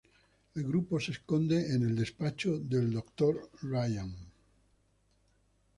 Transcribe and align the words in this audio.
El 0.55 0.63
grupo 0.63 0.99
se 0.99 1.11
esconde 1.11 1.75
en 1.75 1.83
el 1.83 1.95
despacho 1.95 2.57
del 2.57 2.91
Dr. 2.91 3.51
Ryan. 3.61 4.11